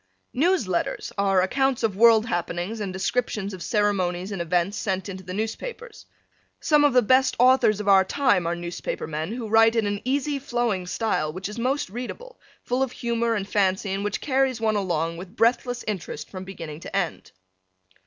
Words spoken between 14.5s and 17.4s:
one along with breathless interest from beginning to end.